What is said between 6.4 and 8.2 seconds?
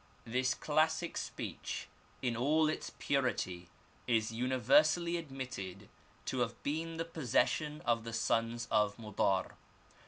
been the possession of the